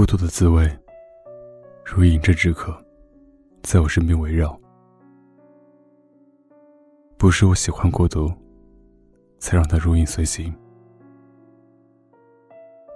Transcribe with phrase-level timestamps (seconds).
[0.00, 0.66] 孤独的滋味，
[1.84, 2.74] 如饮鸩止渴，
[3.62, 4.58] 在我身边围绕。
[7.18, 8.32] 不是我喜欢孤独，
[9.38, 10.50] 才让它如影随形。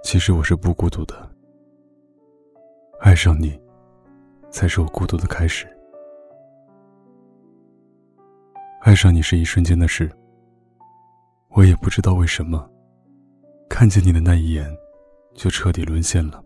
[0.03, 1.29] 其实我是不孤独的，
[3.01, 3.55] 爱上你，
[4.49, 5.67] 才是我孤独的开始。
[8.81, 10.11] 爱上你是一瞬间的事，
[11.49, 12.67] 我也不知道为什么，
[13.69, 14.67] 看见你的那一眼，
[15.35, 16.43] 就彻底沦陷了。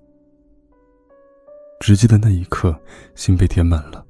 [1.80, 2.78] 只记得那一刻，
[3.16, 4.06] 心被填满了，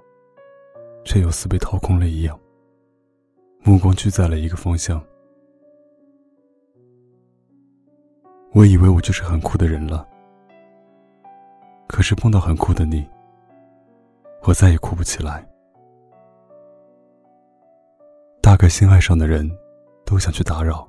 [1.05, 2.37] 却又似被掏空了一样。
[3.61, 5.01] 目光聚在了一个方向。
[8.53, 10.05] 我以为我就是很酷的人了，
[11.87, 13.07] 可是碰到很酷的你，
[14.41, 15.47] 我再也酷不起来。
[18.41, 19.49] 大概心爱上的人，
[20.05, 20.87] 都想去打扰，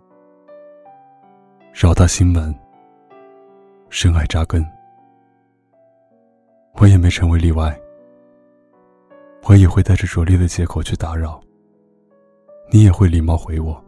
[1.74, 2.55] 扰他心门，
[3.91, 4.66] 深爱扎根。
[6.80, 7.78] 我也没成为例外，
[9.46, 11.38] 我也会带着拙劣的借口去打扰，
[12.73, 13.84] 你也会礼貌回我，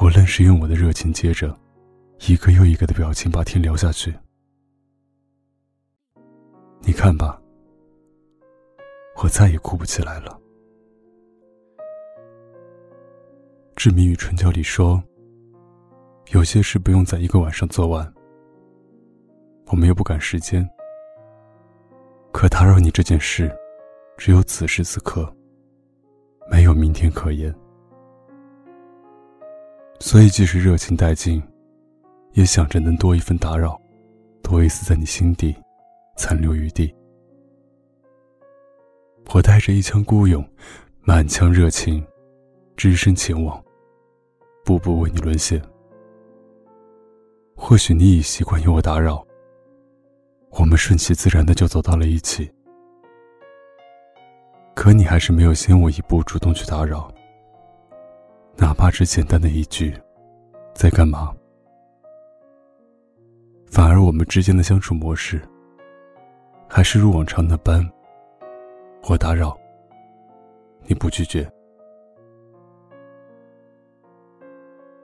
[0.00, 1.54] 我愣是用我的热情接着，
[2.26, 4.14] 一个又一个的表情把天聊下去。
[6.80, 7.38] 你看吧，
[9.22, 10.40] 我再也哭不起来了。
[13.76, 15.02] 志明与春娇里说，
[16.32, 18.10] 有些事不用在一个晚上做完，
[19.66, 20.66] 我们又不赶时间。
[22.32, 23.54] 可打扰你这件事，
[24.16, 25.30] 只有此时此刻，
[26.50, 27.54] 没有明天可言。
[29.98, 31.42] 所以，即使热情殆尽，
[32.32, 33.78] 也想着能多一份打扰，
[34.42, 35.54] 多一丝在你心底
[36.16, 36.94] 残留余地。
[39.34, 40.42] 我带着一腔孤勇，
[41.02, 42.04] 满腔热情，
[42.76, 43.62] 只身前往，
[44.64, 45.60] 步步为你沦陷。
[47.54, 49.24] 或许你已习惯有我打扰。
[50.50, 52.50] 我们顺其自然的就走到了一起，
[54.74, 57.10] 可你还是没有先我一步主动去打扰，
[58.56, 59.96] 哪怕只简单的一句
[60.74, 61.34] “在干嘛”，
[63.70, 65.40] 反而我们之间的相处模式
[66.68, 67.88] 还是如往常那般，
[69.08, 69.56] 我打扰，
[70.84, 71.50] 你不拒绝，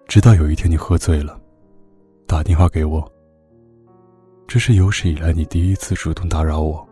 [0.07, 1.41] 直到有一天你喝醉了，
[2.27, 3.16] 打电话给我。
[4.47, 6.89] 这是有史以来你第一次主动打扰我，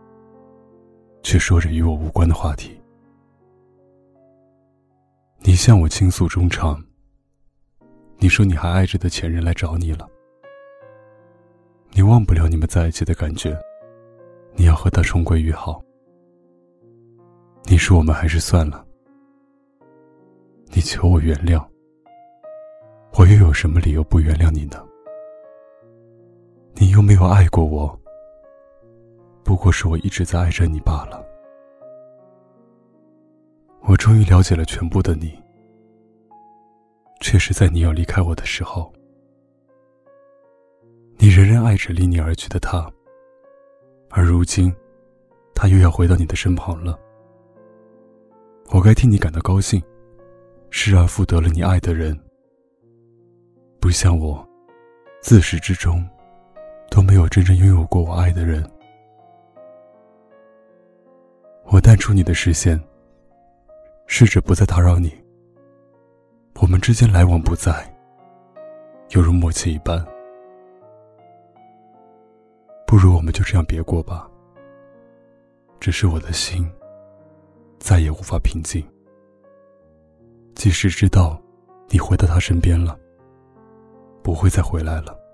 [1.23, 2.77] 却说着与我无关的话题。
[5.39, 6.83] 你向我倾诉衷肠。
[8.17, 10.07] 你说你还爱着的前任来找你了，
[11.91, 13.57] 你忘不了你们在一起的感觉，
[14.53, 15.81] 你要和他重归于好。
[17.65, 18.85] 你说我们还是算了，
[20.71, 21.65] 你求我原谅，
[23.17, 24.83] 我又有什么理由不原谅你呢？
[27.05, 27.99] 没有爱过我，
[29.43, 31.23] 不过是我一直在爱着你罢了。
[33.81, 35.39] 我终于了解了全部的你，
[37.21, 38.91] 却是在你要离开我的时候，
[41.17, 42.91] 你仍然爱着离你而去的他，
[44.09, 44.73] 而如今，
[45.53, 46.99] 他又要回到你的身旁了。
[48.71, 49.79] 我该替你感到高兴，
[50.71, 52.19] 失而复得了你爱的人，
[53.79, 54.43] 不像我，
[55.21, 56.03] 自始至终。
[56.95, 58.63] 都没有真正拥有过我爱的人。
[61.65, 62.81] 我淡出你的视线，
[64.07, 65.13] 试着不再打扰你。
[66.61, 67.85] 我们之间来往不再，
[69.09, 70.01] 犹如默契一般。
[72.87, 74.31] 不如我们就这样别过吧。
[75.81, 76.65] 只是我的心
[77.77, 78.81] 再也无法平静。
[80.55, 81.37] 即使知道
[81.89, 82.97] 你回到他身边了，
[84.23, 85.24] 不会再回来了。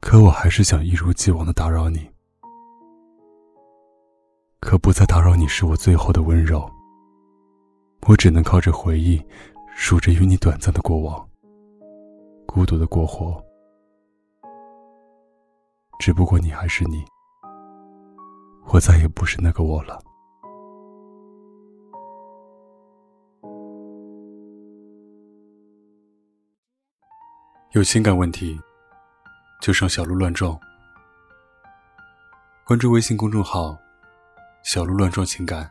[0.00, 2.08] 可我还是想一如既往的打扰你，
[4.60, 6.68] 可不再打扰你是我最后的温柔。
[8.06, 9.22] 我只能靠着回忆，
[9.76, 11.28] 数着与你短暂的过往，
[12.46, 13.42] 孤独的过活。
[15.98, 17.04] 只不过你还是你，
[18.72, 20.00] 我再也不是那个我了。
[27.72, 28.58] 有情感问题。
[29.60, 30.58] 就上小鹿乱撞，
[32.64, 33.76] 关注微信公众号
[34.62, 35.68] “小鹿乱撞情感”，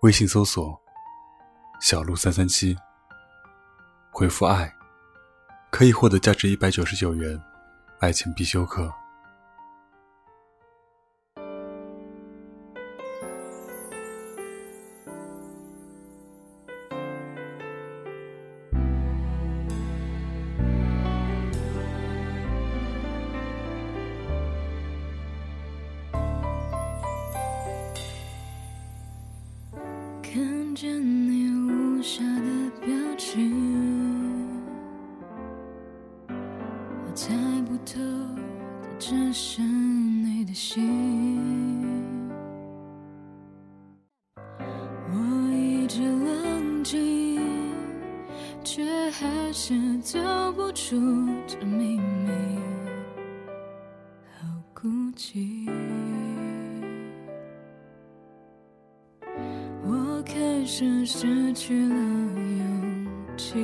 [0.00, 0.78] 微信搜索
[1.80, 2.76] “小鹿三三七”，
[4.12, 4.72] 回复“爱”，
[5.72, 7.42] 可以获得价值一百九十九元
[8.00, 8.92] 爱情必修课。
[30.32, 32.88] 看见你无暇的表
[33.18, 33.52] 情，
[36.26, 37.34] 我猜
[37.66, 41.78] 不透的只是你的心。
[44.38, 47.38] 我一直冷静，
[48.64, 50.18] 却还是走
[50.52, 50.96] 不出
[51.46, 52.30] 这秘密，
[54.40, 55.68] 好孤寂。
[60.74, 63.56] 是失去了勇气，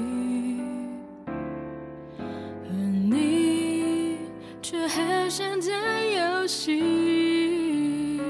[1.27, 4.19] 而你
[4.61, 5.73] 却还像在
[6.05, 8.21] 游戏。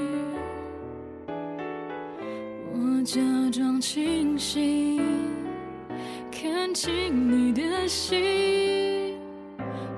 [2.71, 3.19] 我假
[3.51, 5.01] 装清醒，
[6.31, 6.89] 看清
[7.29, 9.19] 你的心，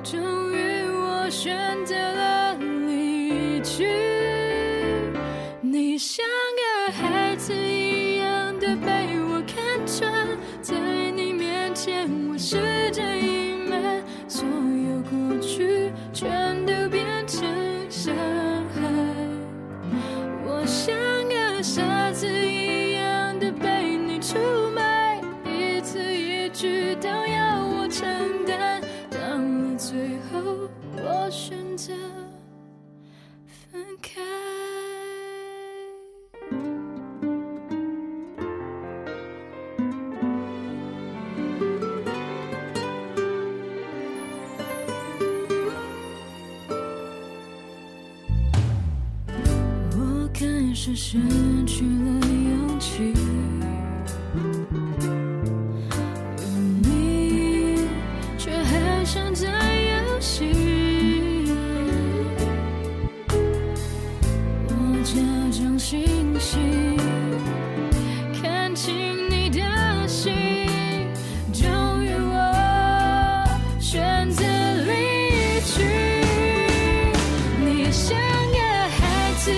[0.01, 0.19] 终
[0.56, 1.56] 于我选
[1.86, 4.00] 择了离去。
[50.81, 51.19] 我开始失
[51.68, 53.13] 去了勇气，
[55.92, 56.44] 而
[56.81, 57.86] 你
[58.36, 60.50] 却还像在游戏。
[64.69, 64.74] 我
[65.04, 65.13] 假
[65.56, 66.01] 装清
[66.39, 66.98] 醒，
[68.42, 69.62] 看清你的
[70.07, 70.33] 心，
[71.54, 71.69] 终
[72.04, 73.45] 于我
[73.80, 74.44] 选择
[74.88, 75.86] 离去。
[77.63, 78.57] 你像个
[78.89, 79.51] 孩子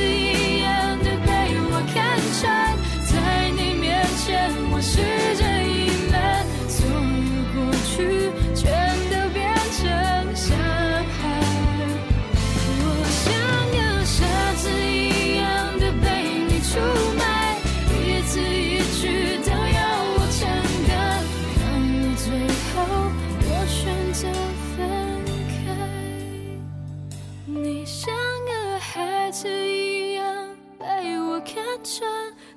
[31.83, 32.01] 真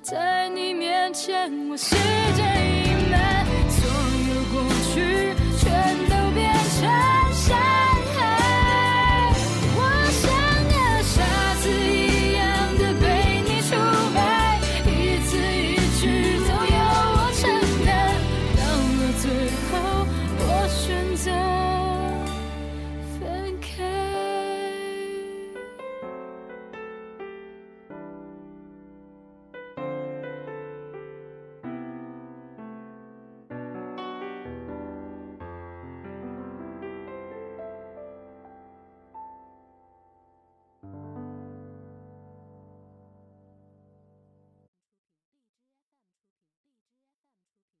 [0.01, 1.95] 在你面前我世
[2.33, 3.83] 界隐瞒所
[4.29, 4.63] 有过
[4.93, 7.16] 去全都变成